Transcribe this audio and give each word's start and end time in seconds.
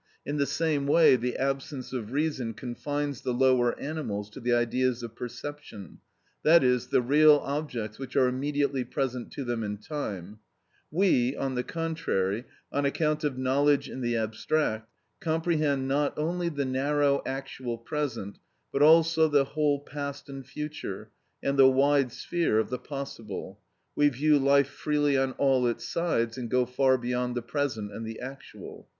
In 0.25 0.37
the 0.37 0.47
same 0.47 0.87
way 0.87 1.15
the 1.15 1.37
absence 1.37 1.93
of 1.93 2.11
reason 2.11 2.55
confines 2.55 3.21
the 3.21 3.35
lower 3.35 3.77
animals 3.79 4.31
to 4.31 4.39
the 4.39 4.51
ideas 4.51 5.03
of 5.03 5.13
perception, 5.15 5.99
i.e., 6.43 6.79
the 6.89 7.03
real 7.05 7.35
objects 7.37 7.99
which 7.99 8.15
are 8.15 8.27
immediately 8.27 8.83
present 8.83 9.31
to 9.33 9.43
them 9.43 9.63
in 9.63 9.77
time; 9.77 10.39
we, 10.89 11.35
on 11.35 11.53
the 11.53 11.61
contrary, 11.61 12.45
on 12.71 12.83
account 12.83 13.23
of 13.23 13.37
knowledge 13.37 13.91
in 13.91 14.01
the 14.01 14.17
abstract, 14.17 14.89
comprehend 15.19 15.87
not 15.87 16.17
only 16.17 16.49
the 16.49 16.65
narrow 16.65 17.21
actual 17.27 17.77
present, 17.77 18.39
but 18.73 18.81
also 18.81 19.27
the 19.27 19.45
whole 19.45 19.79
past 19.81 20.27
and 20.27 20.47
future, 20.47 21.11
and 21.43 21.59
the 21.59 21.69
wide 21.69 22.11
sphere 22.11 22.57
of 22.57 22.71
the 22.71 22.79
possible; 22.79 23.59
we 23.95 24.09
view 24.09 24.39
life 24.39 24.67
freely 24.69 25.15
on 25.15 25.33
all 25.33 25.67
its 25.67 25.87
sides, 25.87 26.39
and 26.39 26.49
go 26.49 26.65
far 26.65 26.97
beyond 26.97 27.35
the 27.35 27.43
present 27.43 27.93
and 27.93 28.03
the 28.03 28.19
actual. 28.19 28.89